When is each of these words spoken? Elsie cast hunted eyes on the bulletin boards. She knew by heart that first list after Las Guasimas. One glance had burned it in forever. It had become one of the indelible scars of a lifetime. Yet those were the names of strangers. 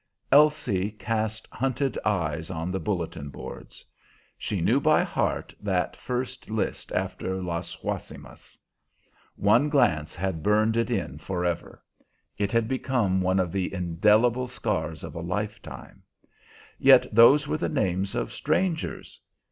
Elsie 0.31 0.89
cast 0.89 1.47
hunted 1.51 1.95
eyes 2.03 2.49
on 2.49 2.71
the 2.71 2.79
bulletin 2.79 3.29
boards. 3.29 3.85
She 4.35 4.59
knew 4.59 4.79
by 4.79 5.03
heart 5.03 5.53
that 5.59 5.95
first 5.95 6.49
list 6.49 6.91
after 6.93 7.39
Las 7.39 7.75
Guasimas. 7.75 8.57
One 9.35 9.69
glance 9.69 10.15
had 10.15 10.41
burned 10.41 10.75
it 10.75 10.89
in 10.89 11.19
forever. 11.19 11.83
It 12.35 12.51
had 12.51 12.67
become 12.67 13.21
one 13.21 13.39
of 13.39 13.51
the 13.51 13.71
indelible 13.71 14.47
scars 14.47 15.03
of 15.03 15.13
a 15.13 15.21
lifetime. 15.21 16.01
Yet 16.79 17.05
those 17.13 17.47
were 17.47 17.57
the 17.57 17.69
names 17.69 18.15
of 18.15 18.33
strangers. 18.33 19.21